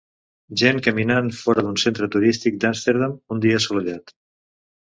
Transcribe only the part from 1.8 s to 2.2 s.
centre